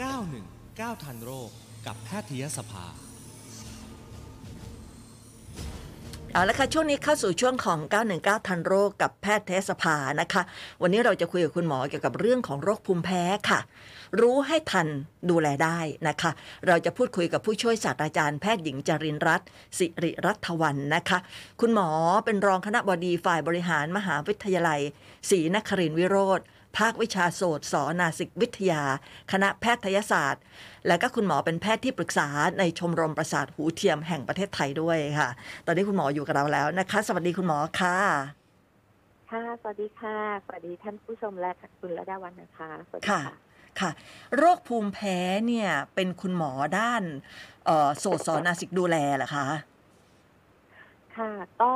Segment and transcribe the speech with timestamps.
[0.00, 1.50] 919 ทันโรค
[1.86, 2.84] กับแพทยสภา
[6.32, 7.78] เอาละค่ะ ช่วงนี้เข้าสู่ช่วงของ
[8.12, 10.42] 919 ทันโรคกับแพทย์เทสภานะคะ
[10.82, 13.60] วันนี้เราจะคุยกับคุณหมอเกี่ยวกับเรื่องของโรคภูมิแพ้ค่ะ
[14.20, 14.88] รู้ให้ทัน
[15.30, 16.30] ดูแลได้นะคะ
[16.66, 19.48] เราจะพูดคุยกับผู้ช่วยศาสตราจารย์แพทย์หญิงจรินรัตน์
[19.78, 21.18] สิริรัตวันนะคะ
[21.60, 21.88] คุณหมอ
[22.24, 24.80] เป็นรองคณะบดีฝ่ายบริหารมหาวิทยาลัย
[25.30, 26.40] ศรีนครินทรวิโรธ
[26.78, 28.82] ภาควิชาโสตสอนาสิกวิทยา
[29.32, 30.42] คณะแพทยศาสตร์
[30.86, 35.28] และก็คุณหมอเป็นแพทย์ที่ปรึกษาในชมรมประสาทหูเทียมแห่งประเทศไทยด้วยค่ะ
[35.66, 37.96] ตอนนี้คุณหมออยู่กับเราแล้วนะคะ สวัสดีคุณหมอค่ะ
[39.30, 41.50] ค่ะ สวัสดีค่ะ สวัสดีท่านผู้ชมและ
[41.80, 43.36] คุณระดาวันนะคะสวัสดีค่ะค่ะ
[43.80, 43.90] ค่ะ
[44.36, 47.02] โรคภูมิแพ้เนี่ยเป็นคุณหมอด้าน
[47.66, 49.46] เอ่อโสตสอนาสิกดูแลเหรอคะ
[51.16, 51.72] ค่ะก็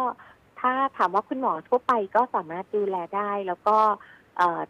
[0.60, 4.13] ถ้าถามว่าคุณหมอทั่วไปก็สามารถดูแลได้ แล้วก็เอ่อ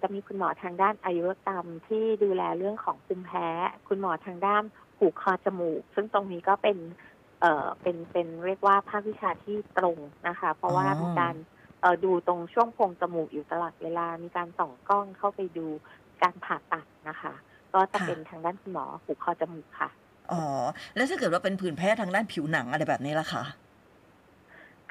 [0.02, 3.48] จะมีคุณหมอทางด้านอายุรกรรมที่ดูแลเรื่องของภูมิแพ้
[3.88, 4.62] คุณหมอทางด้าน
[4.98, 6.76] หูคอจมูก ซึ่งตรงนี้ก็เป็น
[7.40, 11.34] เออเป็นเป็นเรียกว่าภาควิชาที่ตรงนะคะ เพราะว่ามีการ
[11.80, 15.66] เออดูตรงช่วงโพรงจมูกอยู่ตลอดเวลา มีการส่องกล้องเข้าไปดู
[16.22, 17.32] การผ่าตัดนะคะ
[17.74, 19.88] ก็จะเป็นทางด้านคุณหมอหูคอจมูกค่ะ
[20.32, 20.42] อ๋อ
[20.96, 23.42] แล้วถ้าเกิดว่าเป็นผื่นแพ้ทางด้านผิวหนังอะไรแบบนี้ล่ะคะ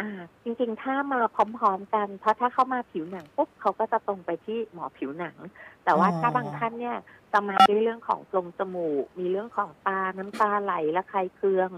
[0.04, 5.36] อ่า จริงๆ ถ้ามาพร้อมๆกัน เพราะถ้าเข้ามาผิวหนังปุ๊บเขาก็จะตรงไปที่หมอผิวหนัง
[5.84, 6.98] แต่ว่าอ๋อถ้าบางท่านเนี่ย
[7.32, 11.70] จะมาด้วยเรื่องของโพรงจมูก มีเรื่องของตา น้ำตาไหลระคายเคือง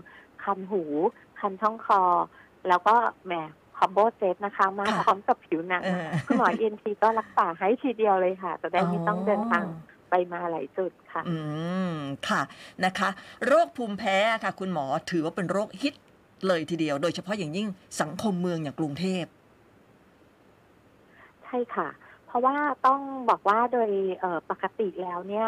[0.44, 0.84] คันหู
[1.40, 2.02] คันช่องคอ
[2.68, 3.34] แล้วก็แหม
[3.78, 11.36] คอมโบเซตนะคะ มาพร้อมกับผิวหนังเออคุณหมอเอ็นทีก็รักษาให้ทีเดียวเลยค่ะ จะได้ไม่ต้องเดินทางอ๋อไปมาหลายจุดค่ะ อื
[11.94, 11.96] ม
[12.28, 12.42] ค่ะ
[12.86, 13.10] นะคะ
[13.46, 15.94] โรคภูมิแพ้ค่ะ คุณหมอถือว่าเป็นโรคฮิต
[16.48, 17.68] เลยทีเดียว โดยเฉพาะอย่างยิ่ง
[18.02, 19.26] สังคมเมืองอย่างกรุงเทพ
[21.46, 21.90] ใช่ค่ะ
[22.26, 22.56] เพราะว่า
[22.88, 25.48] ต้องบอกว่าโดยเอ่อปกติแล้วเนี่ย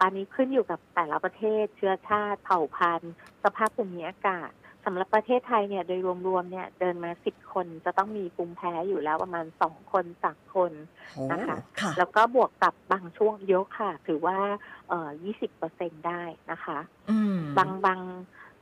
[0.00, 3.12] อันนี้ขึ้นอยู่กับแต่ละประเทศเชื้อชาติเผ่าพันธุ์
[3.44, 4.50] สภาพภูมิอากาศ
[4.84, 10.72] สำหรับประเทศไทยเนี่ยโดยรวมๆเนี่ยเดินมาสิบคนจะต้องมีภูมิแพ้อยู่แล้วประมาณสองคนสามคน
[11.14, 14.38] โอ้นะคะค่ะแล้วก็บวกกับบางช่วงเยอะค่ะ ถือว่า
[14.88, 16.78] เอ่อยี่สิบเปอร์เซ็นได้นะคะ
[17.10, 18.00] อืมบางบาง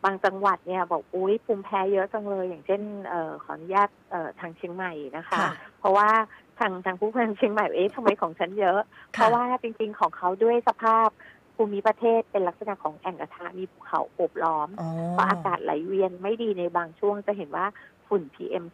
[0.07, 6.09] บางจังหวัดเนี่ยบอกอุ้ยภูมิแพ้เยอะจังเลย อย่างเช่นเอ่อขออนุญาตเอ่อทางเชียงใหม่นะคะค่ะเพราะว่า
[6.59, 8.81] ทางทางผู้พันเชียงใหม่เอ๊ะทำไมของฉันเยอะ
[9.15, 11.09] เพราะว่าจริงๆของเขาด้วยสภาพ
[11.57, 17.67] ภูมิประเทศเป็นลักษณะของแอ่งกระทะมีภูเขาโอบล้อมอ๋อเพราะอากาศไหลเวียนไม่ดีในบางช่วงจะเห็นว่า
[18.09, 18.65] ฝุ่น PM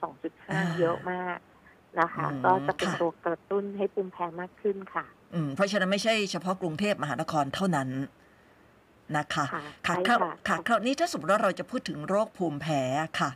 [0.51, 1.39] อ่า2.5 เยอะมาก
[2.01, 7.89] นะคะอืมก็จะเป็นค่ะตัวกระตุ้นให้ภูมิแพ้มากขึ้นค่ะ อืมเพราะฉะนั้นไม่ใช่เฉพาะกรุงเทพมหานครเท่านั้น
[9.17, 12.83] นะคะค่ะค่ะใช่คราวค่ะค่ะคราวนี้ถ้าสมมติว่าเราจะพูดถึงโรคภูมิแพ้
[13.21, 13.31] ค่ะ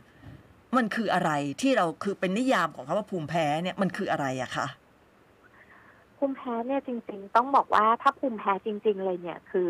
[0.77, 4.67] มันคืออะไรที่เราคือเป็นนิยามของคำว่าภูมิแพ้เนี่ยมันคืออะไรอะคะ
[6.17, 9.69] ภูมิแพ้เนี่ยจริง ๆ ต้องบอกว่าถ้าภูมิแพ้จริง ๆ เลยเนี่ยคือ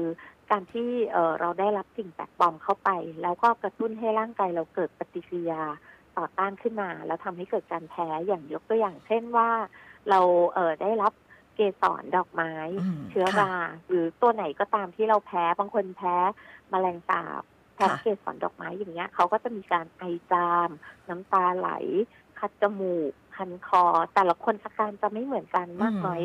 [0.52, 2.90] การที่เอ่อเราได้รับสิ่งแปลกปลอมเข้าไป
[3.22, 5.64] แล้วก็กระตุ้นให้ร่างกายเราเกิดปฏิกิริยา
[6.18, 9.50] ต่อต้านขึ้นมา แล้วทำให้เกิดการแพ้อย่างยกตัวอย่าง เช่นว่า
[10.10, 10.20] เรา
[10.54, 11.14] เอ่อได้รับ
[11.58, 13.54] เกสรดอกไม้อืมเชื้อค่ะรา
[13.88, 16.16] หรือตัวไหนก็ตามที่เราแพ้บางคนแพ้
[16.70, 17.42] แมลงสาบ
[17.76, 20.70] แพ้ค่ะเกสรดอกไม้อย่างเงี้ยเขาก็จะมีการไอจาม
[21.10, 21.70] น้ำตาไหล
[22.40, 26.22] คัดจมูกคันคอ แต่ละคนอาการจะไม่เหมือนกันมากน้อย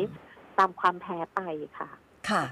[0.57, 1.41] ตามความแพ้ไป
[1.77, 1.89] ค่ะ
[2.29, 2.43] ค่ะ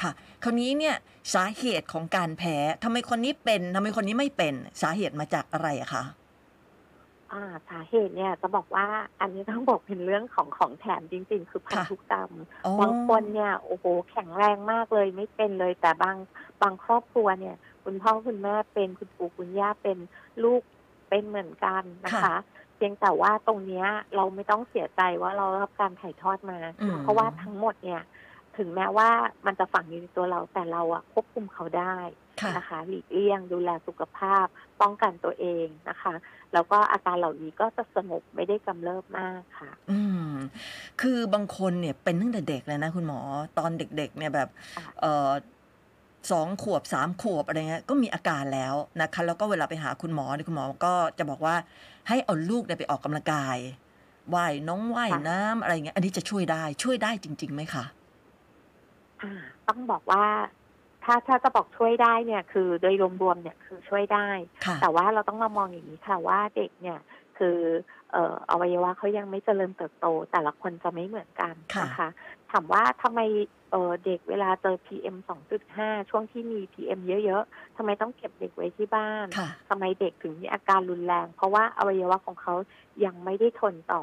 [0.00, 0.10] ค่ะ
[0.42, 0.96] คราวนี้เนี่ย
[1.34, 6.02] สาเหตุของการแพ้ทำไมคนนี้เป็นทำไมคนนี้ไม่เป็นสาเหตุมาจากอะไรอะคะ
[7.32, 8.86] อ่าสาเหตุเนี่ยจะบอกว่า
[9.20, 12.30] อันนี้ต้องบอกเป็นเรื่องของของแถมจริง ๆ คือพันธุกรรม
[12.66, 16.16] อ๋อ บางคนเนี่ยโอ้โหแข็งแรงมากเลยไม่เป็นเลย แต่บาง
[16.62, 19.98] บางครอบครัวเนี่ย คุณพ่อคุณแม่เป็นคุณปู่คุณย่าเป็น
[20.44, 20.62] ลูก
[21.08, 22.34] เป็นเหมือนกันนะคะ
[22.76, 28.02] เพียงแต่ว่าตรงเนี้ยเราไม่ต้องเสียใจว่าเรารับการถ่ายทอดมา อืม เพราะว่าทั้งหมดเนี่ย
[28.56, 29.10] ถึงแม้ว่า
[29.46, 31.96] มันจะฝังอยู่ในตัวเราแต่เราอะควบคุมเขาได้
[32.42, 34.46] ค่ะ นะคะหลีกเลี่ยงดูแลสุขภาพ
[34.80, 36.14] ป้องกันตัวเองนะคะ
[36.54, 40.30] แล้วก็อาการเหล่านี้ก็จะสงบไม่ได้กำเริบมากค่ะ อืม
[41.00, 43.20] คือบางคนเนี่ยเป็นตั้งแต่เด็กเลยนะคุณหมอ
[43.58, 45.30] ตอนเด็ก ๆ เนี่ยแบบค่ะเออ
[46.30, 51.54] สองขวบสามขวบอะไรเงี้ยก็มีอาการแล้วนะคะ แล้วก็เวลาไปหาคุณหมอเนี่ยคุณหมอก็จะบอกว่า
[52.08, 53.56] ให้เอาลูกเนี่ยไปออกกำลังกาย
[54.34, 57.84] ว่ายน้องว่ายน้ำอะไรเงี้ยอันนี้จะช่วยได้ช่วยได้จริงๆไหมคะ
[59.22, 59.32] อ่า
[59.68, 60.24] ต้องบอกว่า
[61.06, 64.28] ถ้าถ้าจะบอกช่วยได้เนี่ย คือโดยรวมๆเนี่ยคือช่วยได้
[64.64, 66.98] ค่ะแต่ว่าเราต้องมามองอย่างนี้ค่ะว่าเด็กเนี่ย
[67.38, 67.58] คือ
[68.12, 72.08] เอ่ออวัยวะเขายังไม่เจริญเติบโต แต่ละคนจะไม่เหมือนกันค่ะนะคะ
[72.50, 73.20] ถามว่าทำไม
[73.70, 82.54] เอ่อเด็กเวลาเจอ PM 2.5 ช่วงที่มี PM เยอะๆทำไมต้องเก็บเด็กไว้ที่บ้านค่ะทำไมเด็กถึงมีอาการรุนแรง เพราะว่าอวัยวะของเขา
[83.04, 84.02] ยังไม่ได้ทนต่อ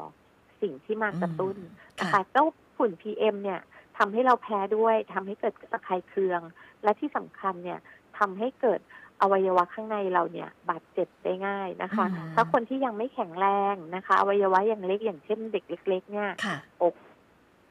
[0.60, 1.56] สิ่งที่มากระตุ้น
[2.00, 2.44] ค่ะนะคะเจ้า
[2.76, 3.60] ฝุ่น PM เนี่ย
[3.98, 6.40] ทำให้เราแพ้ด้วยทำให้เกิดระคายเคือง
[6.84, 7.78] และที่สำคัญเนี่ย
[8.18, 8.80] ทำให้เกิด
[9.20, 16.94] อวัยวะข้างในเราเนี่ยบาดเจ็บได้ง่ายนะคะอืมถ้าคนที่ยังไม่แข็งแรงนะคะ อวัยวะยังเล็กอย่างเช่นเด็กเล็ก ๆ เนี่ยค่ะอก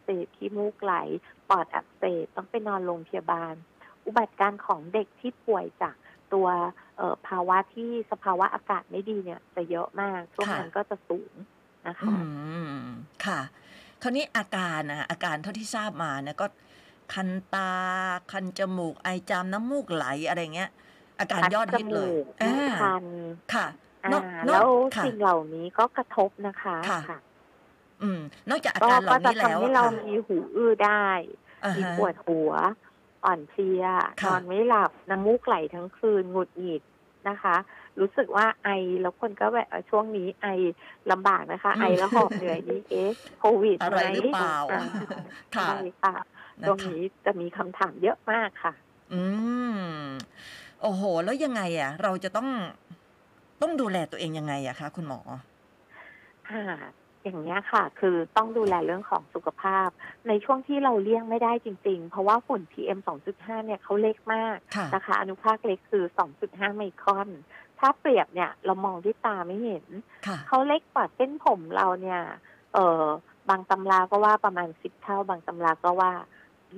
[0.04, 0.94] เสบขี้มูกไหล
[1.50, 3.54] ปอดอักเสบต้องไปนอนโรงพยาบาล
[4.06, 5.96] อุบัติการณ์ของเด็กที่ป่วยจาก
[6.34, 6.48] ตัว
[6.98, 11.34] เอ่อภาวะที่สภาวะอากาศไม่ดีเนี่ย จะเยอะมากช่วงค่ะนั้นก็จะสูง
[11.88, 12.16] นะคะอื
[12.80, 12.84] ม
[13.26, 13.40] ค่ะ
[14.02, 16.46] คราวนี้อาการนะอาการเท่าที่ทราบมาเนี่ยก็
[17.14, 17.72] คันตา
[18.32, 20.70] คันจมูก ไอจามน้ำมูกไหลอะไรเงี้ย
[21.20, 23.06] อาการยอดฮิตเลยคันจมูกอ่าคัน
[23.54, 23.66] ค่ะ
[24.04, 27.00] อ่านอกนแล้อกวค่ะสิ่งเหล่านี้ก็กระทบนะคะค่ะ
[28.02, 28.20] อืม
[28.50, 31.08] นอกจากอาก็การเหก็ล่าจะนี้แล้วทำให้อะเราค่ะมีหูอื้อได้
[31.64, 32.52] อ่ามีฮะปวดหัว
[33.26, 33.84] อ่อนเพลีย
[34.22, 36.84] ค่ะนอนไม่หลับน้ำมูกไหลทั้งคืนหงุดหงิด
[37.30, 37.56] นะคะ
[38.00, 38.70] รู้สึกว่าไอ
[39.02, 40.48] แล้วคนก็แบบเอ่อช่วงนี้ไอ
[41.12, 43.10] ลำบากนะคะอืมไอแล้วหอบเหนื่อยนี่เอ๊ะ
[43.40, 44.80] โควิดอะไรหมหรือเปล่าอ่
[45.56, 48.74] ค่ะใช่ค่ะนะตรงคะนี้จะมีคำถามเยอะมากค่ะ
[49.12, 49.20] อื
[49.76, 50.14] ม
[50.82, 52.48] โอ้โห แล้วยังไงอะเราจะต้อง
[53.62, 55.20] ต้องดูแลตัวเองยังไงอะคะคุณหมอ
[56.50, 56.66] ค่ะ
[57.24, 59.90] อย่างนี้ยค่ะ คือต้องดูแลเรื่องของสุขภาพ
[60.28, 67.30] ในช่วงที่เราเลี่ยงไม่ได้จริง ๆ เพราะว่าฝุ่น PM 2.5 เนี่ยเขาเล็กมากค่ะนะคะ อนุภาคเล็กคือ 2.5 ไมครอน
[67.80, 69.86] ถ้าเปรียบเนี่ย เรามองด้วยตาไม่เห็น
[70.26, 72.22] ค่ะเขาเล็กกว่าเส้นผมเราเนี่ย
[72.74, 73.04] เออ
[73.50, 76.12] บางตำราก็ว่าประมาณ10เท่า บางตำราก็ว่า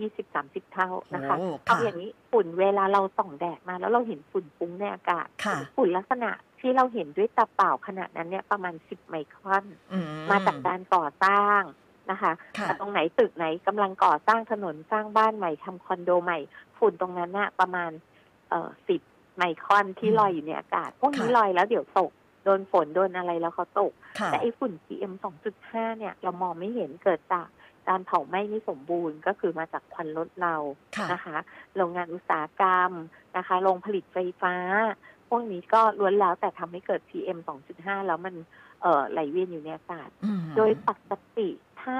[0.03, 10.00] 20 30เท่านะคะโอ้เอาค่ะอย่างนี้ฝุ่นเวลาเราส่องแดดมาแล้วเราเห็นฝุ่นฟุ้งในอากาศค่ะฝุ่นลักษณะที่เราเห็นด้วยตาเปล่าขนาดนั้นเนี่ยประมาณ10ไมครอนอื
[10.31, 11.62] มาจากการก่อสร้าง
[12.12, 16.39] นะคะค่ะแต่ตรงไหนตึกไหนกำลังก่อสร้างถนนสร้างบ้านใหม่ทำคอนโดใหม่
[16.77, 17.92] ฝุ่นตรงนั้นน่ะประมาณ
[18.50, 19.01] เอ่อสิบ
[19.38, 22.12] ไมครอนที่อืมลอยอยู่ในอากาศ พวกนี้ค่ะลอยแล้วเดี๋ยวตก
[22.44, 25.13] โดนฝนโดนอะไรแล้วเขาตกค่ะแต่ไอ้ฝุ่น PM
[25.56, 27.47] 2.5 เนี่ย เรามองไม่เห็นเกิดจาก
[27.90, 30.56] การเผาไหม้ไม่สมบูรณ์ก็คือมาจากควันรถเรา
[30.98, 31.38] ค่ะนะคะ
[31.76, 32.92] โรงงานอุตสาหกรรม
[33.38, 34.56] นะคะโรงผลิตไฟฟ้า
[35.30, 37.38] พวกนี้ก็ล้วนแล้วแต่ทำให้เกิด PM
[37.74, 38.36] 2.5 แล้วมัน
[38.82, 41.50] เอ่อไหลเวียนอยู่ในอากาศอืมโดยปกติ
[41.82, 42.00] ถ้า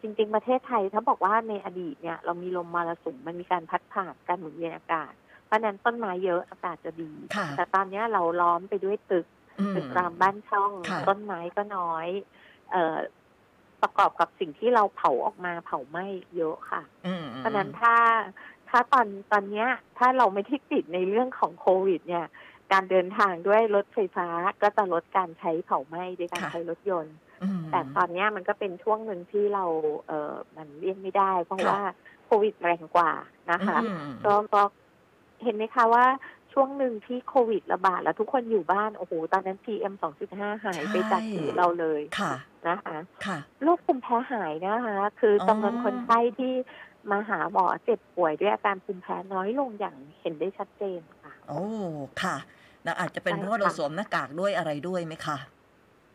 [0.00, 5.12] จริง ๆ ประเทศไทยถ้าบอกว่าในอดีตเนี่ยเรามีลมมรสุมมันมีการพัดผ่านการหมุนเวียนอากาศ
[5.46, 9.26] เพราะฉะนั้นต้นไม้เยอะอากาศจะดีค่ะแต่ตอนเนี้ยเราล้อมไปด้วยตึก
[9.60, 12.06] อืมตึกรามบ้านช่องค่ะต้นไม้ก็น้อย
[12.70, 12.98] เอ่อ
[13.82, 16.06] ประกอบกับสิ่งที่เราเผาออกมาเผาไหม้
[16.36, 17.94] เยอะค่ะอืมเพราะฉะนั้นถ้า
[18.68, 19.68] ถ้าตอนตอนเนี้ย
[19.98, 22.26] ถ้าเราไม่ที่ติดในเรื่องของโควิด เนี่ย
[22.72, 24.28] การเดินทางด้วยรถไฟฟ้า
[24.62, 29.64] ก็จะลดการใช้เผาไหม้ด้วยการค่ะใช้รถยนต์อืมแต่ตอนเนี้ยมันก็เป็นช่วงหนึ่งที่เรา
[30.06, 31.80] เออมันเลี่ยงไม่ได้ เพราะค่ะว่า
[32.26, 33.12] โควิดแรงกว่า
[33.52, 34.62] นะคะอืมก็ก็
[35.42, 36.06] เห็นไหมคะว่า
[36.52, 39.94] ช่วงหนึ่งที่โควิดระบาดแล้วทุกคนอยู่บ้าน โอ้โห ตอนนั้น PM
[40.30, 42.32] 2.5 หายไปจากผิวเราเลยค่ะ
[42.68, 46.52] นะคะค่ะโรคภูมิแพ้หายนะคะ คือออจำนวนคนไข้ที่
[47.10, 51.60] มาหาหมอเจ็บป่วยด้วยอาการภูมิแพ้น้อยลงอย่างเห็นได้ชัดเจนค่ะโอ้
[52.22, 52.36] ค่ะ
[52.84, 55.36] แล้วอาจจะเป็นใช่เพราะว่าเราค่ะสวมหน้ากากด้วยอะไรด้วยไหมคะ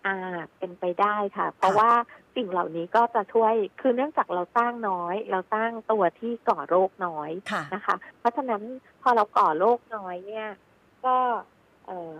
[0.05, 0.15] อ่า
[0.57, 1.91] เป็นไปได้ค่ะ เพราะว่า
[2.35, 8.63] สิ่งเหล่านี้ก็จะช่วยคือเนื่องจากเราสร้างน้อย เราสร้างตัวที่ก่อโรคน้อยค่ะนะคะ เพราะฉะนั้น
[9.01, 10.47] พอเราก่อโรคน้อยเนี่ย
[11.05, 11.15] ก็
[11.85, 12.13] เออ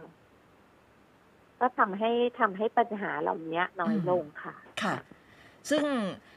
[1.62, 4.95] ก็ทำให้ทำให้ปัญหาเหล่านี้น้อยลงค่ะค่ะ
[5.69, 5.86] ซึ่ง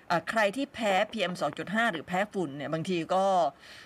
[0.09, 1.33] เอ่อใครที่แพ้ PM
[1.63, 3.25] 2.5 หรือแพ้ฝุ่นเนี่ยบางทีก็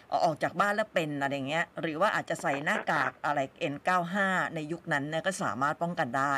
[0.08, 3.40] เอาออกจากบ้านแล้วเป็นอะไรเงี้ย หรือว่าอาจจะใส่หน้ากากอะไร
[3.72, 4.16] N95
[4.54, 6.34] ในยุคนั้นเนี่ยก็สามารถป้องกันได้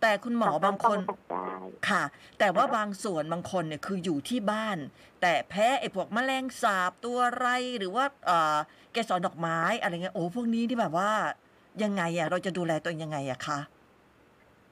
[0.00, 1.54] แต่คุณหมอบางคนป้องกันได้
[1.88, 2.02] ค่ะ
[2.38, 4.78] แต่ว่าบางส่วนบางคนเนี่ยคืออยู่ที่บ้าน
[5.20, 7.46] แต่แพ้ไอ้พวกแมลงสาบตัวไร
[7.78, 8.56] หรือว่าเอ่อ
[8.92, 11.10] เกสรดอกไม้อะไรเงี้ยโอ้พวกนี้ที่แบบว่า
[11.82, 13.58] ยังไงอะเราจะดูแลตัวเองยังไงอะคะ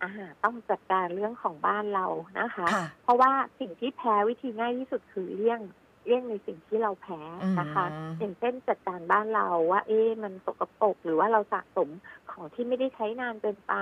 [0.03, 0.11] อ่า
[0.45, 2.07] ต้องจัดการเรื่องของบ้านเรา
[2.41, 5.61] นะคะ ค่ะเพราะว่าสิ่งที่แพ้วิธีง่ายที่สุดคือเลี่ยง
[6.07, 7.21] เลี่ยงในสิ่งที่เราแพ้
[7.61, 11.89] นะคะ อืม อย่างเช่นจัดการบ้านเราว่า เอ๊ะมันสกปรกหรือว่าเราสะสม
[12.31, 13.75] ของที่ไม่ได้ใช้นานเกินไป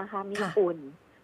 [0.00, 0.78] นะคะ มีค่ะ ฝุ่น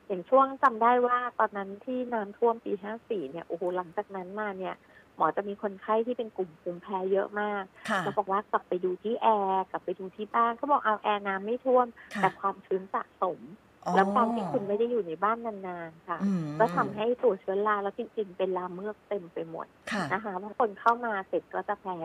[0.07, 4.75] อย่างช่วงจำได้ว่าตอนนั้นที่น้ำท่วมปี 54 เนี่ยโอ้โหหลังจากนั้นมาเนี่ย
[5.17, 13.64] หมอจะมีคนไข้ที่เป็นกลุ่มภูมิแพ้เยอะมากค่ะแล้วบอกว่ากลับไปดูที่แอร์กลับไปดูที่บ้านเขาบอกเอาแอร์น้ำไม่ท่วม ค่ะ แต่ความชื้นสะสมอ๋อ
[13.95, 21.97] แล้วความที่คุณไม่ได้อยู่ในบ้านนานๆค่ะอืมก็ทำให้ตัวเชื้อราแล้วจริงๆเป็นลาเมือกเต็มไปหมดค่ะนะคะเพราะคนเข้ามาเสร็จก็จะแพ้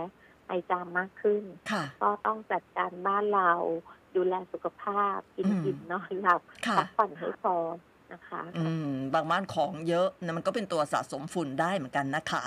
[0.47, 3.51] ไอจามมากขึ้นค่ะก็ต้องจัดการบ้านเรา
[4.15, 7.55] ดูแลสุขภาพ กินอืมอิ่มนอนหลับค่ะพักผ่อนให้พอ
[8.13, 12.43] นะคะอืมบางบ้านของเยอะนะมันก็เป็นตัวสะสมฝุ่นได้เหมือนกันนะคะ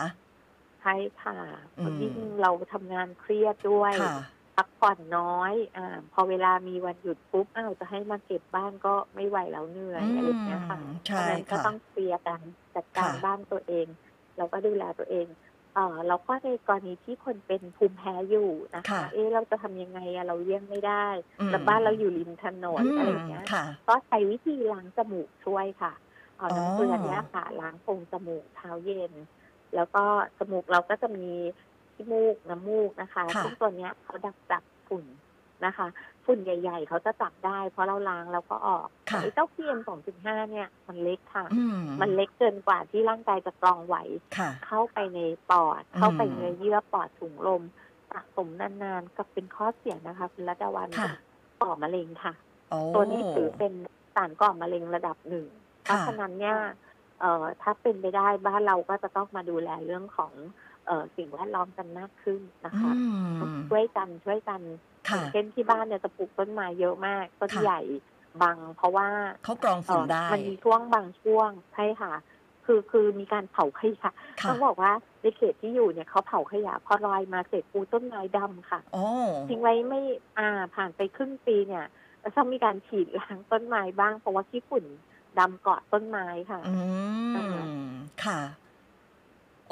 [0.81, 1.39] ใช่ค่ะ
[1.79, 4.15] อืมยิ่งเราทำงานเครียดด้วยค่ะ
[4.57, 12.41] พักผ่อนน้อยอ่าพอเวลามีวันหยุดปุ๊บอ้าวจะให้มาเก็บบ้านก็ไม่ไหวแล้วเหนื่อยอืมอะไรอย่างเงี้ยค่ะใช่เพราะฉะนั้นก็ค่ะต้องเคลียร์กัน
[12.75, 13.87] จัดการค่ะบ้านตัวเอง
[14.37, 15.27] แล้วก็ดูแลตัวเอง
[15.75, 21.07] เอ่อแล้วก็ในกรณีที่คนเป็นภูมิแพ้อยู่นะคะค่ะเอ๊ะเราจะทำยังไงอะเราเลี่ยงไม่ได้
[21.39, 25.93] อืมแล้วบ้านเราอยู่ริมถนนอะไรอย่างเงี้ยค่ะก็ใช้วิธีล้างจมูกช่วยค่ะ
[26.39, 29.13] เอาอ๋อน้ำเกลือเนี้ยค่ะล้างโพรงจมูกเท้าเย็น
[29.75, 30.05] แล้วก็
[30.39, 31.29] จมูกเราก็จะมี
[31.95, 35.05] ขี้มูกน้ำมูกนะคะค่ะซึ่งตัวเนี้ยเขาดักจับฝุ่น
[35.65, 35.87] นะคะ
[36.25, 39.79] ฝุ่นใหญ่ ๆ เขาจะจับได้ เพราะเราล้างแล้วก็ออกค่ะไอ้เจ้า PM
[40.15, 43.97] 2.5 เนี่ย มันเล็กค่ะอืมมันเล็กเกินกว่าที่ร่างกายจะกรองไหว
[44.39, 45.21] ค่ะเข้าไปใน
[45.51, 47.63] ปอด เข้าไปอืมในเยื่อปอดถุงลม
[48.11, 51.13] สะสมนานๆกับเป็นข้อเสียนะคะ คุณรัตวันค่ะ
[51.61, 52.33] ก่อมะเร็งค่ะ
[52.71, 53.73] โอ้ตัวนี้ถือเป็น
[54.15, 55.47] สารก่อมะเร็งระดับหนึ่ง
[55.85, 56.57] เพค่ะราะฉะนั้นเนี่ย
[57.21, 60.72] เอ่อถ้าเป็นไปได้บ้านเราก็จะต้องมาดูแลเรื่องของเอ่อ
[61.17, 62.93] สิ่งแวดล้อมกันมากขึ้นนะคะ
[63.41, 64.61] อืมช่วยกันช่วยกัน
[65.07, 67.81] อค่ะย่างเช่นที่บ้านเนี่ยจะปลูกต้นไม้เยอะมากต้นค่ะใหญ่
[68.43, 69.09] บังเพราะว่า
[69.45, 72.13] เขากรองฝุ่นได้เอ่อมันมีช่วงบางช่วงใช่ค่ะ
[72.67, 74.13] คือคือมีการเผาขยะค่ะ
[74.49, 79.05] ต้องบอกว่าในเขตที่อยู่เนี่ยเขาเผาขยะพอลอยมาเสร็จปูต้นไม้ดำค่ะโอ้
[79.49, 80.01] ทิ้งไว้ไม่
[80.39, 81.85] อ่าผ่านไปครึ่งปีเนี่ย
[82.23, 84.85] จะต้องมีการฉีดล้างต้นไม้บ้างเพราะว่าขี้ฝุ่น
[85.39, 86.75] ดำเกาะต้นไม้ค่ะอื
[87.37, 87.91] อ่าม
[88.25, 88.41] ค่ะ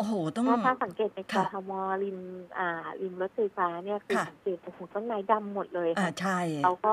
[0.01, 2.19] โอ้โห ต้องถ้าถ้าสังเกตในกค่ะทมริม
[2.59, 6.93] อ่าริมรถไฟฟ้าเนี่ยคือค่ะสังเกตโอ้โหต้นไม้ดำหมดเลยอ่าค่ะใช่เขาก็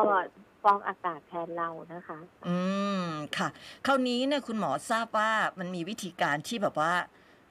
[0.63, 2.57] ฟอกอากาศแทนเรานะคะ อื
[3.03, 3.05] ม
[3.37, 3.47] ค่ะ
[3.85, 6.93] คราวนี้เนี่ยคุณหมอทราบว่ามันมีวิธีการที่แบบว่า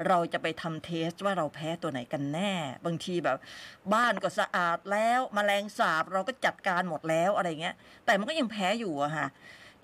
[0.08, 2.52] เราจะไปทำเทสว่าเราแพ้ตัวไหนกันแน่
[2.84, 3.38] บางทีแบบ
[3.94, 7.74] บ้านก็สะอาดแล้วมแมลงสาบเราก็จัดการหมดแล้วอะไรเงี้ย
[8.06, 9.26] แต่มันก็ยังแพ้อยู่อะค่ะ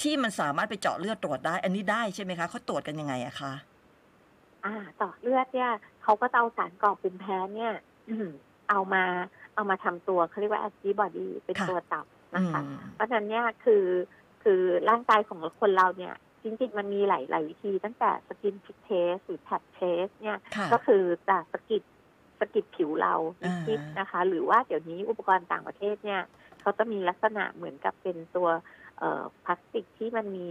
[0.01, 3.53] ที่มันสามารถไปเจาะเลือดตรวจได้ อันนี้ได้ใช่ไหมคะเขาตรวจกันยังไงอะคะ
[4.65, 5.71] อ่าต่อเลือดเนี่ย
[6.03, 7.73] เขาก็จะเอาสารก่อภูมิแพ้เนี่ย
[8.11, 8.29] อืม
[8.71, 9.05] เอามา
[9.55, 13.85] เอามาทำตัวเขาเรียกว่าแอนติบอดีเป็นค่ะตัวตับอืนะคะเพราะฉะนั้นเนี่ยคือ
[14.43, 21.83] คือร่างกายของคนเราเนี่ยจริงๆ มันมีหลายหลายวิธีตั้งแต่ skin prick test หรือ patch test เนี่ยค่ะก็คือจะสะกิด
[22.41, 23.15] สะกิดผิวเรา
[23.45, 26.21] อ่าสะกิดนะคะ หรือว่าเดี๋ยวนี้อุปกรณ์ต่างประเทศเนี่ย
[26.61, 28.49] เขาจะมีลักษณะเหมือนกับเป็นตัว
[28.99, 30.49] เอ่อพลาสติกที่มันมี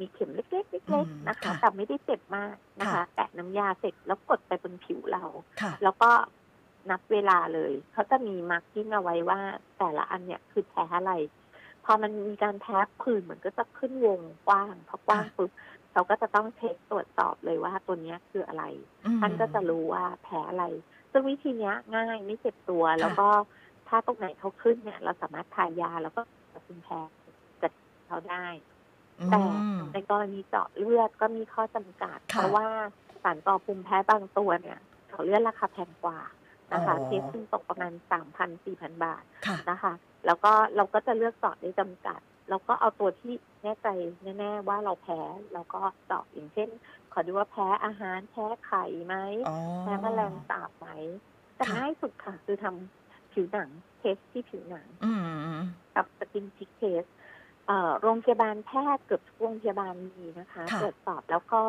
[0.00, 5.24] มีเข็มเล็กๆเล็กๆนะคะ แต่ไม่ได้เจ็บมากนะคะแตะน้ำยาเสร็จแล้วกดไปบนผิวเรา
[5.60, 6.10] ค่ะแล้วก็
[6.90, 9.40] นับเวลาเลย เขาจะมี marking เอาไว้ว่า
[9.78, 11.12] แต่ละอันเนี่ยคือแพ้อะไร
[11.84, 15.50] พอมันมีการแพ้ผื่นเหมือนก็จะขึ้นวงกว้างพอกว้างปุ๊บ
[15.92, 18.64] เราก็จะต้องเช็คตรวจสอบเลยว่าตัวเนี้ยคืออะไร
[19.04, 20.64] อืมท่านก็จะรู้ว่าแพ้อะไร
[21.12, 23.28] ซึ่งวิธีเนี้ยง่ายไม่เจ็บตัว แล้วก็
[23.88, 26.20] ถ้าตรงไหนเขาขึ้นเนี่ย เราสามารถทายาแล้วก็
[26.66, 27.00] คุณแพ้
[27.62, 27.72] จัด
[28.06, 28.46] เขาได้
[29.30, 32.66] แต่อืมในกรณีเจาะเลือดก็มีข้อจำกัดค่ะเพราะว่า
[33.22, 34.78] สารก่อภูมิแพ้บางตัวเนี่ย
[35.08, 36.18] เจาะเลือดราคาแพงกว่า
[36.72, 39.92] นะคะอ๋อเทสซึ่งตกประมาณสามพันสี่พันบาทค่ะนะคะ
[40.26, 43.88] แล้วก็เราก็จะเลือกเจาะได้จำกัด แล้วก็เอาตัวที่แน่ใจ
[44.38, 45.20] แน่ ๆ ว่าเราแพ้
[45.52, 46.68] เราก็เจาะอย่างเช่น
[47.12, 49.14] ขอดูว่าแพ้อาหารแพ้ไข่ไหม
[49.48, 50.88] อ๋อแพ้แมลงสาบไหม
[51.56, 53.68] แต่ค่ะง่ายสุดค่ะคือทำผิวหนัง
[53.98, 55.12] test ที่ผิวหนังอื
[55.54, 55.58] ม
[55.96, 57.23] กับ skin prick test เอ่อ
[58.02, 61.60] โรงพยาบาลแพทย์เกือบทุกโรงพยาบาลมีนะคะค่ะตรวจสอบแล้วก็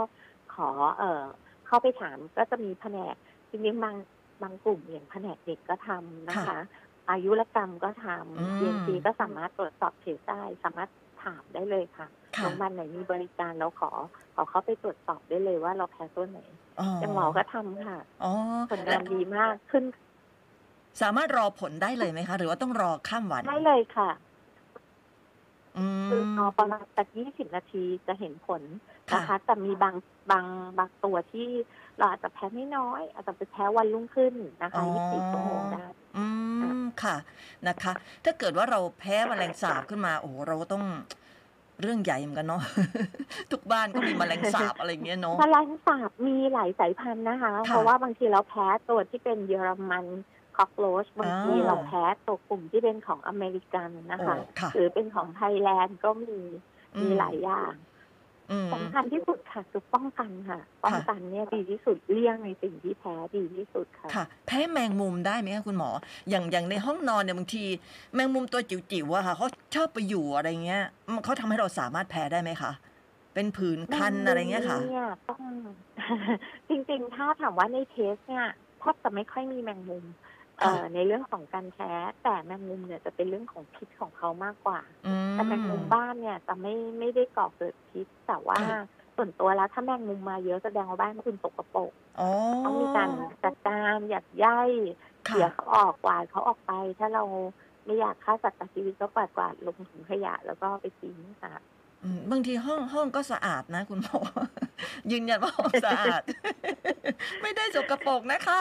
[0.53, 1.25] ขอเอ่อ
[1.65, 3.15] เข้าไปถามก็จะมีแผนก
[3.49, 3.95] จริงๆบาง
[4.43, 6.57] บางกลุ่มอย่างแผนกเด็กก็ทำนะคะ
[7.09, 10.89] อายุรกรรมก็ทอืมำ GNC ก็สามารถตรวจสอบเทสได้สามารถ
[11.23, 13.91] ถามได้เลยค่ะค่ะโรงพยาบาลไหนมีบริการเราขอ
[14.35, 16.39] ขอเข้าไปตรวจสอบได้เลยว่าเราแพ้ตัวไหน
[16.79, 18.27] อ๋ออย่างหมอก็ทำค่ะอ๋อ
[18.69, 19.83] ผลงานดีมากขึ้น
[21.01, 24.34] สามารถรอผลได้เลยไหมคะ หรือว่าต้องรอข้ามวันได้เลยค่ะอื
[26.07, 28.61] คือมเอาประมาณสักยี่สิบนาทีจะเห็นผล
[29.13, 29.95] นะคะค่ะแต่มีบาง
[30.31, 30.45] บาง
[30.77, 31.47] บางตัวที่
[31.97, 35.85] เราอาจจะแพ้ไม่น้อย อาจจะไปแพ้วันรุ่งขึ้นนะคะยี่สิบชั่วโมงได้
[36.17, 36.25] อื
[36.81, 37.15] มค่ะ
[37.67, 37.93] นะคะ
[38.25, 40.85] ถ้าเกิดว่าเราแพ้แมลงสาบขึ้นมาโอ้โหเราก็ต้อง
[41.81, 42.63] เรื่องใหญ่เหมือนกันเนาะ
[43.51, 50.05] ทุกบ้านก็มีแมลงสาบอะไรอย่างเงี้ยเนาะแมลงสาบมีหลายสายพันธุ์นะคะค่ะเพราะว่าบางทีเราแพ้ตัวที่เป็นเยอรมัน
[50.55, 56.37] คอกโรชบางทีอ่าเราแพ้ตัวกลุ่มที่เป็นของอเมริกันนะคะโอ้ค่ะหรือเป็นของไทยแลนด์ก็มี
[57.01, 57.73] มีหลายอย่าง
[58.49, 65.89] อืมสำคัญที่สุดค่ะคือป้องกันค่ะ ป้องกันเนี่ยดีที่สุดเลี่ยงในสิ่งที่แพ้ดีที่สุดค่ะค่ะ แพ้แมงมุมได้ไหมคะคุณหมอ
[66.29, 67.63] อย่างอย่างในห้องนอนเนี่ยบางที
[68.13, 70.81] แมงมุมตัวจิ๋วๆอะค่ะเขาชอบไปอยู่อะไรเงี้ย
[71.13, 72.71] มันเขาทำให้เราสามารถแพ้ได้ไหมคะ
[73.33, 75.43] เป็นผื่นคันอะไรเงี้ยค่ะแมงมุมเนี่ยต้อง
[76.69, 78.45] จริงๆถ้าถามว่าในเทสเนี่ย
[78.79, 80.24] แทบจะไม่ค่อยมีแมงมุมเอ่อค่ะ
[80.93, 81.91] ในเรื่องของการแพ้
[82.23, 88.81] แต่แมงมุมเนี่ยจะเป็นเรื่องของพิษของเขามากกว่าอืมแต่แมงมุมบ้านเนี่ยจะไม่ไม่ได้ก่อเกิดพิษ แต่ว่าค่ะ
[89.15, 92.29] ส่วนตัวแล้วถ้าแมงมุมมาเยอะแสดงว่าบ้านคุณสกปรกอ๋อ
[92.65, 93.09] ต้องมีการ
[93.43, 94.61] จัดการหยัดไย่
[95.29, 97.23] ค่ะเสียเขาออกกวาดเขาออกไป ถ้าเรา
[97.85, 101.84] ไม่อยากฆ่าสัตว์ตัดชีวิตก็กวาดกวาดลงถุงขยะแล้วก็ไปทิ้งค่ะออืม
[102.31, 104.19] บางทีห้องห้องก็สะอาดนะ คุณหมอ
[105.11, 106.21] ยืนยันว่าห้องสะอาด
[107.41, 108.59] ไม่ได้สกปรกนะคะ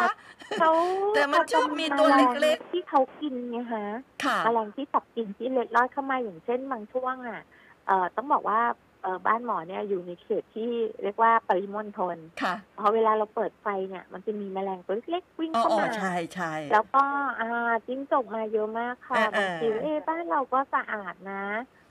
[0.60, 0.70] เขา
[1.14, 3.86] แต่มันชอบมีตัวเล็กๆๆที่เขากินไงฮะ
[4.24, 7.40] ค่ะแมลงที่จับกินที่เล็ดลอดเข้ามาอย่างเช่นบางช่วงอะ
[7.86, 8.60] เอ่อต้องบอกว่า
[9.02, 10.68] เอ่อบ้านหมอเนี่ยอยู่ในเขตที่
[11.02, 17.02] เรียกว่าปริมณฑลค่ะพอเวลาเราเปิดไฟเนี่ยมันจะมีแมลงตัวเล็กๆวิ่งอ๋อเข้าอ๋อมาใช่ใช่แล้วก็
[17.40, 21.44] อ่าจิ้งจกมาเยอะมากค่ะเออเออบางทีเอ๊ะบ้านเราก็สะอาดนะ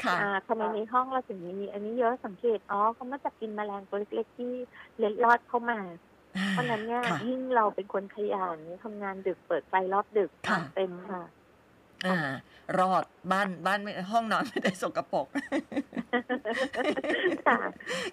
[0.03, 4.51] ค่ะอ่าทำไมในห้องเราถึงมีอันนี้เยอะสังเกต อ๋อเขามาจับกินแมลงตัวเล็กๆที่
[4.97, 5.79] เล็ดลอดเข้ามา
[6.51, 11.23] เพราะฉะนั้นเนี่ยค่ะยิ่งเราเป็นคนขยันทำงานดึกเปิดไฟรอบดึกค่ะเต็มค่ะ
[12.05, 12.17] อ่า
[12.79, 15.27] รอดบ้านบ้านไม่ห้องนอนไม่ได้สกปรก
[17.47, 17.59] ค่ะ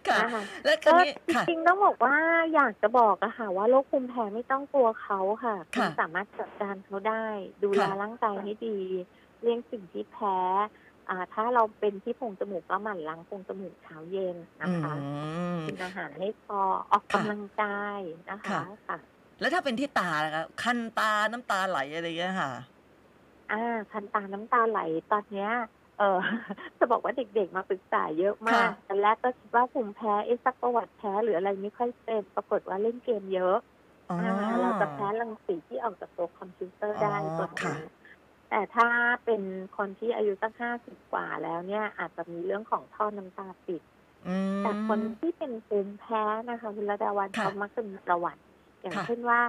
[0.09, 2.17] ค่ะนะคะแล้วคัก็นนี้จค่ะริงๆต้องบอกว่า
[2.55, 7.27] อยากจะบอกอะค่ะ ว่าโรคภูมิแพ้ไม่ต้องกลัวเขาค่ะณค่ะสามารถจัดการเขาได้
[7.65, 8.79] ดูแลค่ะร่างกายให้ดี
[9.41, 10.90] เลี่ยงสิ่งที่แพ้อ่า
[11.33, 14.93] ถ้าเราเป็นที่โพรงจมูกก็หมั่นล้างโพรงจมูกเช้าเย็นนะอืคะ
[15.57, 16.59] มกินอาหารให้พอ
[16.91, 17.67] ออกค่ะกำลังกา
[17.99, 18.01] ย
[18.31, 18.99] นะคะค่ะค่ะ
[19.41, 22.53] แล้วถ้าเป็นที่ตาล่ะคะคันตาน้ำตาไหลอะไรอย่างเงี้ยค่ะ
[23.51, 23.57] อ่า
[23.93, 25.51] คันตาน้ำตาไหลตอนเนี้ย
[25.99, 26.19] เออ
[26.79, 33.57] จะบอกว่าเด็กๆมาปรึกษาเยอะมากค่ะตอนแรกก็คิดว่าภูมิแพ้เอ๊ะสักประวัติแพ้หรืออะไรไม่ค่อยเป็น ปรากฏว่าเล่นเกมเยอะ
[34.09, 34.25] อ๋ออ่า
[34.63, 37.79] เราจะแพ้รังสีที่ออกจากตัวคอมพิวเตอร์ได้อ๋อส่วนหค่ะนึ่ง
[38.51, 38.89] แต่ถ้า
[39.25, 39.43] เป็น
[39.77, 43.83] คนที่อายุสักห้าสิบกว่าแล้วเนี่ย อาจจะมีเรื่องของท่อน้ำตาปิด
[44.27, 48.43] อืมแต่คนที่เป็นภูมิแพ้นะคะคุณระดาวันค่ะเขามักจะมีประวัติ
[48.83, 49.41] อย่างค่ะเช่นว่า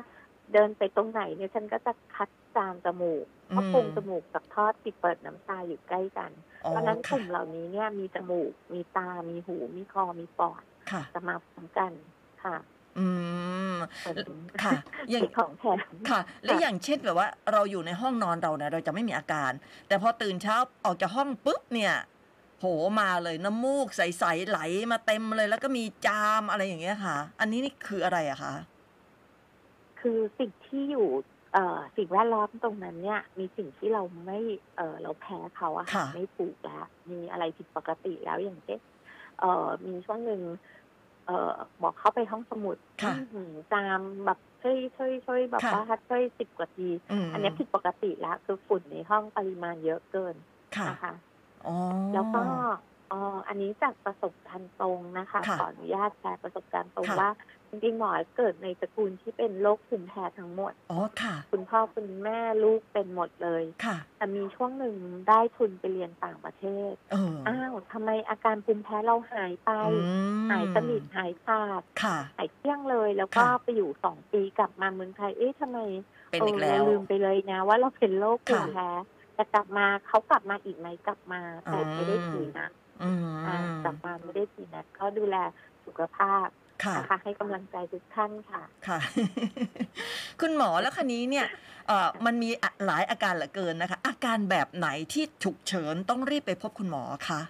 [0.53, 6.31] เดินไปตรงไหนเนี่ยฉันก็จะคัดจามจมูกเพราะอืมโพรงจมูกกับท่อติดเปิดน้ำตาอยู่ใกล้กัน
[6.63, 11.91] อ๋อเพราะฉะนั้นกค่ะลุ่มเหล่านี้เนี่ยมีจมูก มีตา มีหู มีคอ มีปอดค่ะจะมาพร้อมกัน
[12.43, 12.55] ค่ะ
[12.97, 13.05] อื
[13.73, 13.75] ม
[14.63, 14.75] ค่ะ
[15.11, 15.77] อย่างมีของแถม
[16.09, 19.51] ค่ะ และค่ะอย่างเช่นแบบว่า เราอยู่ในห้องนอนเราเนี่ยเราจะไม่มีอาการ
[19.87, 20.55] แต่พอตื่นเช้า
[20.85, 21.93] ออกจากห้องปุ๊บเนี่ย
[22.59, 22.65] โห
[22.99, 24.59] มาเลยน้ำมูกใสๆไหล
[24.91, 28.53] มาเต็มเลย แล้วก็มีจามอะไรอย่างเงี้ยค่ะ อันนี้นี่คืออะไรอะคะ
[29.99, 31.07] คือสิ่งที่อยู่
[31.53, 34.39] เอ่อสิ่งแวดล้อมตรงนั้นเนี่ย มีสิ่งที่เราไม่
[34.77, 38.79] เออเราแพ้เขาอะค่ะไม่ถูกแล้วมีอะไรผิดปกติแล้วอย่างเช่น
[39.39, 40.80] เอ่อมีช่วงหนึ่งเอ่อ
[41.83, 46.95] บอกเข้าไปห้องสมุดค่ะอื้อหือจามแบบช่วยช่วยช่วยแบบค่ะว่าช่วยสิบกว่าทีม
[47.33, 50.35] อันเนี้ยผิดปกติแล้วคือฝุ่นในห้องปริมาณเยอะเกิน
[50.77, 51.13] ค่ะนะคะ
[51.65, 51.75] อ๋อ
[52.13, 52.41] แล้วก็
[52.90, 57.29] เอ่ออันนี้จากประสบการณ์ตรงนะคะค่ะขออนุญาตแชร์ประสบการณ์ตรงค่ะ ว่า
[57.69, 64.95] จริงๆหมอเกิดในตระกูลที่เป็นโรคภูมิแพ้ทั้งหมด อ๋อค่ะ คุณพ่อคุณแม่ลูกเป็นหมดเลย ค่ะ แต่มีช่วงหนึ่ง
[65.29, 69.97] ได้ทุนไปเรียนต่างประเทศ เอออ้าวทำไมอาการภูมิแพ้เราหายไป อื
[70.45, 75.79] มหายสนิทหายขาด ค่ะ หายเกลี้ยงเลย แล้วก็ค่ะ ไปอยู่สองปีกลับมาเมืองไทย เอ๊ะทำไม
[76.31, 78.89] เป็นอีกแล้ว เราลืมไปเลยนะ ว่าเราเป็นโรคภูมิค่ะแพ้
[79.35, 82.67] แต่กลับมาเขากลับมาอีกไหมกลับมา แต่อืมไม่ได้ทีนะ
[83.01, 85.35] อืมอ่ากลับมาไม่ได้ทีนะก็ดูแล
[85.85, 86.47] สุขภาพ
[86.83, 88.99] ค่ะนะคะให้กำลังใจทุกท่านค่ะค่ะ
[90.41, 91.47] คุณหมอแล้วคันนี้เนี่ย
[91.87, 97.41] เอ่อมันมีอะหลายอาการเหลือเกินนะคะ อาการแบบไหนที่ฉุกเฉินต้องรีบไปพบคุณหมอคะ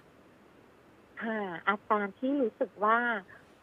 [1.22, 1.38] ค่ะ
[1.68, 2.98] อาการที่รู้สึกว่า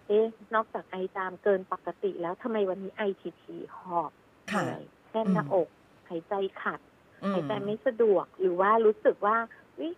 [0.08, 4.12] เอ๊ะนอกจากไอจามเกินปกติแล้วทำไมวันนี้ไอทีทีหอบ
[4.52, 5.70] เหค่ะนื่อยแน่นหน้าอก
[6.10, 6.80] หายใจขัด
[7.24, 9.38] อืมหายใจไม่สะดวกหรือว่ารู้สึกว่า
[9.80, 9.90] วิ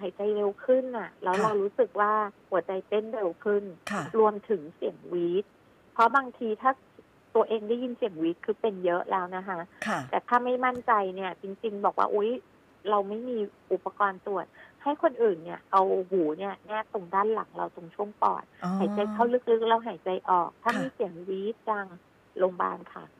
[0.00, 2.12] หายใจเร็วขึ้นน่ะ แล้วค่ะเรารู้สึกว่า
[2.50, 5.44] หัวใจเต้นเร็วขึ้นค่ะรวมถึงเสียงหวีด
[5.92, 6.70] เพราะบางทีถ้า
[7.34, 12.30] ตัวเองได้ยินเสียงหวีดคือเป็นเยอะแล้วนะคะค่ะแต่ถ้าไม่มั่นใจเนี่ย จริง ๆ บอกว่าอุ๊ย
[12.90, 13.38] เราไม่มี
[13.72, 14.46] อุปกรณ์ตรวจ
[14.82, 21.86] ให้คนอื่นเนี่ย เอาหูเนี่ยแนบตรงด้านหลังเราตรงช่วงปอดอ๋อหายใจเข้าลึกๆแล้วหายใจออก ถ้าค่ะมีเสียงหวีดดัง
[22.38, 23.19] โรงพยาบาลค่ะอ๋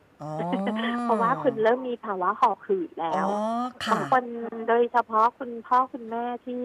[1.03, 4.23] เพราะว่าคุณเริ่มมีภาวะหอบหืดแล้อ๋วอบาค่ะงคน
[4.67, 6.61] โดยเฉพาะคุณพ่อคุณแม่ที่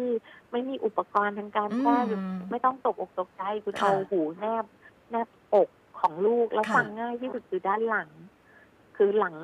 [0.50, 4.64] ไม่มีอุปกรณ์ทางการแพทย์อืมไม่ต้องตกอกตกใจคุณค่ะเอาหูแนบ
[5.10, 5.68] แนบอก
[6.00, 8.08] ของลูกแล้วค่ะฟังง่ายที่สุดคือด้านหลัง
[8.96, 9.36] คือหลัง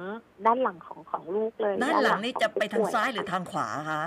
[0.47, 4.03] ด้านหลังของของลูกเลย ด้านหลังนี่ขอจะไปทางผู้ป่วซ้ายหรือทางขวาคะ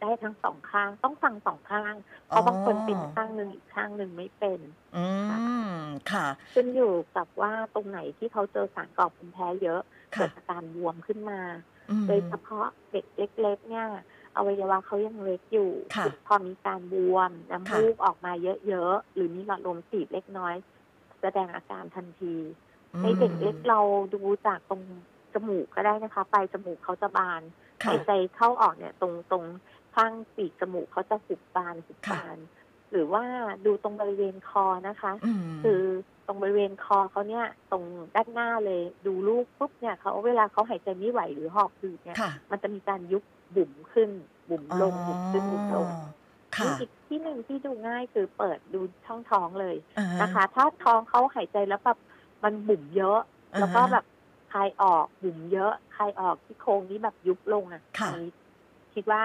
[0.00, 1.94] ได้ทั้งสองข้าง ต้องฟังสองข้าง
[2.28, 4.60] เพอ๋อราะบางคนเป็นข้างหนึ่งอีกข้างหนึ่งไม่เป็น
[4.94, 5.36] อืม
[6.08, 9.80] ค่ะขึ้นอยู่กับว่าตรงไหนที่เขาเจอสารก่อภูมิแพ้เยอะ
[10.16, 11.40] ค่ะเกิดอาการบวมขึ้นมา
[11.90, 13.06] อืมโดยเฉพาะเด็ก
[13.42, 13.86] เล็ก ๆ เนี่ย
[14.36, 18.32] อวัยวะเขายังเล็กอยู่ค่ะพอมีการบวมน้ำมูกออกมา
[18.66, 20.54] เยอะๆ หรือมีหลอดลมตีบเล็กน้อย
[21.20, 22.34] แสดงอาการทันที
[23.02, 23.80] ในเด็กเล็กเรา
[24.14, 24.82] ดูจากตรง
[25.34, 27.42] จมูกก็ได้นะคะ ปลายจมูกเขาจะบาน
[27.84, 29.44] ค่ะหายใจเข้าออกเนี่ย ตรงตรง
[29.94, 32.38] ข้างปีกจมูกเขาจะหุบบานหุบบาน
[32.90, 33.24] หรือว่า
[33.66, 35.80] ดูตรงบริเวณคอนะคะอืมคือ
[36.26, 43.22] ตรงบริเวณคอเขาเนี่ย ตรงด้านหน้าเลยดูลูกปุ๊บเนี่ยเขาเวลาเขาหายใจไม่ไหวหรือหอบหืดเนี่ยค่ะมันจะมีการยุบ
[43.56, 44.10] บุ๋มขึ้น
[44.50, 46.10] บุ๋มลงบุ๋มขึ้นบุ๋มลงอ๋อ
[46.56, 51.98] ค่ะมีอีกที่หนึ่งที่ดูง่ายคือเปิดดูช่องท้องเลยอ่าฮนะคะ ถ้าท้องเขาหายใจแล้วแบบ
[52.44, 53.18] มันบุ๋มเยอะ
[53.54, 54.04] อ่าฮะแล้วก็แบบ
[54.52, 58.32] คลายออกบุ๋มเยอะคลายออกที่โครงนี้แบบยุบลงอะค่ะอันนี้
[58.94, 59.22] คิดว่า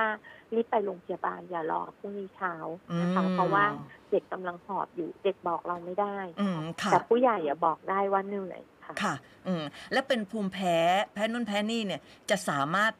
[0.53, 2.53] รีบไปโรงพยาบาลอย่ารอพรุ่งนี้เช้า
[3.01, 3.65] นะคะอืมเพราะว่า
[4.11, 9.13] เด็กกำลังหอบอยู่เด็กบอกเราไม่ได้อืมค่ะแต่ผู้ใหญ่อะบอกได้ว่าเหนื่อยค่ะ ค่ะ
[9.47, 10.77] อืมแล้วเป็นภูมิแพ้
[11.13, 12.91] แพ้นุ่นแพ้นี่เนี่ยจะสามารถ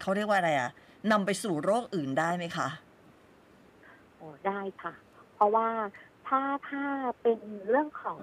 [0.00, 0.70] เขาเรียกว่าอะไรอะ
[1.12, 2.68] นำไปสู่โรคอื่นได้ไหมคะ
[4.16, 4.94] โอ้ได้ค่ะ
[5.34, 5.68] เพราะว่า
[6.28, 6.84] ถ้าถ้า
[7.22, 8.18] เป็นเรื่องของ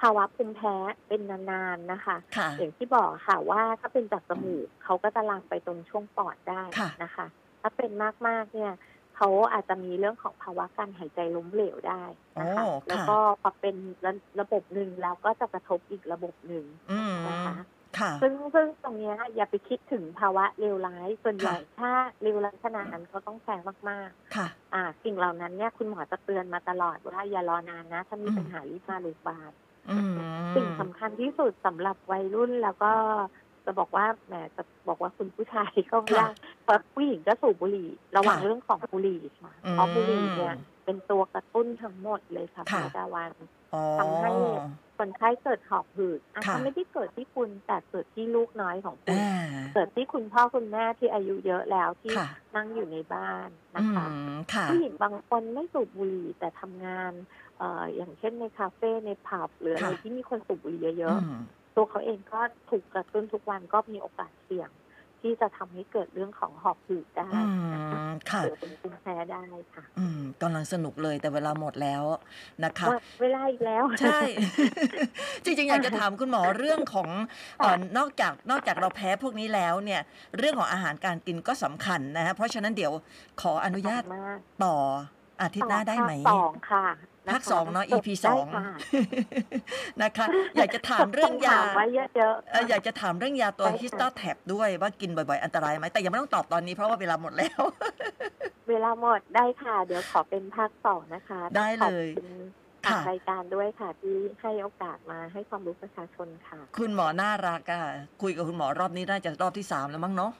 [0.00, 0.74] ภาวะภูมิแพ้
[1.08, 7.26] เป็นนานๆนะคะค่ะอย่างที่บอกค่ะว่าถ้าเป็นจากจมูกเขาก็จะลามไปตรงช่วงปอดได้ค่ะนะคะ
[7.60, 7.90] ถ้าเป็น
[8.26, 8.72] มากๆเนี่ย
[9.16, 12.04] เขาอาจจะมีเรื่องของภาวะการหายใจล้มเหลวได้
[12.40, 17.56] นะคะโอ้ค่ะแล้วก็พอเป็นระระบบหนึ่งแล้วก็จะกระทบอีกระบบหนึ่งอืมนะคะ
[17.98, 21.90] ค่ะซึ่งซึ่งตรงเนี้ยอย่าไปคิดถึงภาวะเลวร้ายส่วนใหญ่ค่ะถ้า
[22.22, 23.60] เลวร้ายขนาดนั้นเขาต้องแพง
[23.90, 29.69] มากๆ ค่ะ อ่า สิ่งเหล่านั้นเนี่ยคุณหมอจะเตือนมาตลอดว่าอย่ารอนานนะ ถ้ามีอืมปัญหารีบมาโรงพยาบาลอืม
[30.54, 32.92] สิ่งสำคัญที่สุดสำหรับวัยรุ่นแล้วก็
[33.64, 36.28] จะบอกว่าแหมจะบอกว่าคุณผู้ชายก็ไม่ได้
[36.62, 43.32] เพราะผู้หญิงก็สูบบุหรี่ ระวังค่ะเรื่องของบุหรี่ค่ะอืมเพราะบุหรี่เนี่ยเป็นตัวกระตุ้นทั้งหมดเลยค่ะค่ะคุณดาวัน
[43.74, 44.32] อ๋อทำให้
[44.98, 57.12] คนไข้เกิดหอบหืดอาจค่ะจะไม่ได้เกิดที่คุณแต่เกิดที่ลูกน้อยของคุณอ่าเกิดที่คุณพ่อคุณแม่ที่อายุเยอะแล้วที่ค่ะนั่งอยู่ในบ้านอืนะคะมค่ะผู้หญิงบางคนไม่สูบบุหรี่แต่ทำงาน
[57.60, 64.70] เอ่ออย่างเช่นในคาเฟ่ในผับหรืออะไรค่ะ ที่มีคนสูบบุหรี่เยอือะม ๆ ตัวเขาเองก็ถูกกระตุ้นทุกวันก็มีโอกาสเสี่ยง
[65.20, 67.38] ที่จะทำให้เกิดเรื่องของหอบหืดได้อื
[67.74, 69.44] นะคะมค่ะเกิดเป็นภูมิแพ้ได้
[69.74, 72.02] ค่ะอืมกำลังสนุกเลยแต่เวลาหมดแล้ว
[72.64, 74.20] นะคะ หมดเวลาอีกแล้ว ใช่
[75.44, 77.08] จริงๆ อยากจะถามคุณหมอเรื่องของ
[77.58, 80.00] เออนอกจากนอกจากเราแพ้พวกนี้แล้วเนี่ย
[80.38, 82.92] เรื่องของอาหารการกินก็สำคัญนะฮะเพราะฉะนั้นเดี๋ยว
[83.40, 84.74] ขออนุญาตมากต่อ
[85.42, 88.76] อาทิตย์หน้าได้ไหมภาคสองค่ะะคะ ภาคสองเนาะ EP ได้สองค่ะ
[90.02, 91.84] นะคะ อยากจะถามเรื่องยาถามไว้
[92.16, 97.60] เยอะๆเอ่ออยากจะถามเรื่องยาตัวได้ค่ะฮิสตาแท็บด้วยว่ากินบ่อยๆ อันตรายไหมแต่ยังไม่ต้องตอบตอนนี้เพราะว่าเวลาหมดแล้ว
[98.68, 102.32] เวลาหมดได้ค่ะ เดี๋ยวขอเป็นภาคสองนะคะ ได้เลยขอบคุณ
[102.86, 107.82] ค่ะทางรายการด้วยค่ะ ที่ให้โอกาสมาให้ความรู้ประชาชนค่ะ คุณหมอน่ารักอะ
[108.22, 110.32] คุยกับคุณหมอรอบนี้น่าจะรอบที่สามแล้วมั้งเนาะ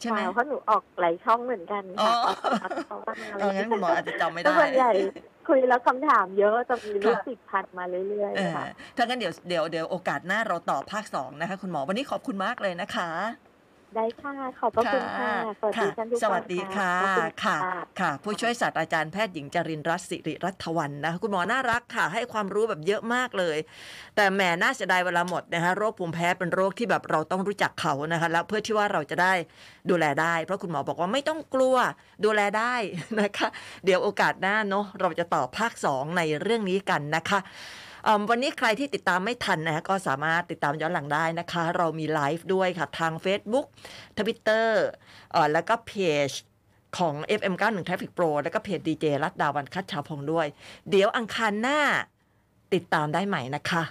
[0.00, 2.12] ใช่ไหมเพราะหนูออกหลายช่องเหมือนกันอ๋อ
[2.62, 4.92] ค่ะเพราะว่าเอองั้นคุณหมออาจจะจำไม่ก็ได้ส่วนใหญ่
[5.48, 8.64] คุยแล้วคำถามเยอะจะมีลูกค่ะศิษย์พันมาเรื่อยเออๆค่ะ
[8.96, 13.10] ถ้างั้นเดี๋ยวเดี๋ยวเดี๋ยวโอกาสหน้าเราต่อภาคสองนะคะ คุณหมอวันนี้ขอบคุณมากเลยนะคะ
[13.96, 17.56] ได้ค่ะ ขอบพระคุณค่ะ สวัสดีท่านทุกสท่านวัสดีค่ะขอบณค่ะ
[18.00, 23.56] ค่ะ ผู้ช่วยศาสตราจารย์แพทย์หญิงจรินทร์รัตน์สิริรัตวันนะคะคุณหมอน่ารักค่ะ ให้ความรู้แบบเยอะมากเลย
[24.16, 29.32] แต่แหมน่าเสียดายเวลาหมดนะคะโรคภูมิแพ้เป็นโรคที่แบบเราต้องรู้จักเขานะคะแล้วเพื่อที่ว่าเราจะได้
[29.90, 31.76] ดูแลได้ เพราะคุณหมอบอกว่าไม่ต้องกลัว
[32.24, 32.74] ดูแลได้
[33.20, 33.48] นะคะ
[33.84, 37.86] เดี๋ยวโอกาสหน้าเนาะเราจะต่อภาค 2 ในเรื่องนี้กันนะคะเอิ่ม
[38.30, 43.66] วันนี้ใครที่ติดตามไม่ทันนะคะก็สามารถติดตามย้อนหลังได้นะคะ เรามีไลฟ์ด้วยค่ะ ทาง Facebook
[44.18, 44.66] Twitter
[45.32, 45.92] เอ่อแล้วก็เพ
[46.28, 46.30] จ
[46.98, 50.46] ของ FM91 Traffic Pro แล้วก็เพจดีเจรัตดาวันคัดชาวพงด้วย
[50.90, 51.80] เดี๋ยวอังคารหน้า
[52.74, 53.82] ติดตามได้ใหม่นะคะ